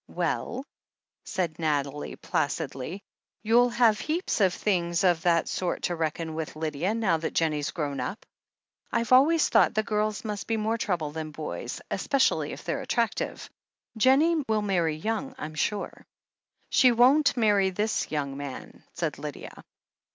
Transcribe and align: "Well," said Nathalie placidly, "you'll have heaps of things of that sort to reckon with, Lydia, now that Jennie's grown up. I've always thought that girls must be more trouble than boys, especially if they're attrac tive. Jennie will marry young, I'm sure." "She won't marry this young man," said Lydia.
"Well," 0.07 0.63
said 1.25 1.59
Nathalie 1.59 2.15
placidly, 2.15 3.03
"you'll 3.43 3.69
have 3.69 3.99
heaps 3.99 4.41
of 4.41 4.51
things 4.51 5.03
of 5.03 5.21
that 5.21 5.47
sort 5.47 5.83
to 5.83 5.95
reckon 5.95 6.33
with, 6.33 6.55
Lydia, 6.55 6.95
now 6.95 7.17
that 7.17 7.35
Jennie's 7.35 7.69
grown 7.69 7.99
up. 7.99 8.25
I've 8.91 9.11
always 9.11 9.47
thought 9.47 9.75
that 9.75 9.85
girls 9.85 10.25
must 10.25 10.47
be 10.47 10.57
more 10.57 10.79
trouble 10.79 11.11
than 11.11 11.29
boys, 11.29 11.81
especially 11.91 12.51
if 12.51 12.63
they're 12.63 12.83
attrac 12.83 13.13
tive. 13.13 13.47
Jennie 13.95 14.43
will 14.49 14.63
marry 14.63 14.95
young, 14.95 15.35
I'm 15.37 15.53
sure." 15.53 16.03
"She 16.71 16.91
won't 16.91 17.37
marry 17.37 17.69
this 17.69 18.09
young 18.11 18.35
man," 18.35 18.83
said 18.93 19.19
Lydia. 19.19 19.63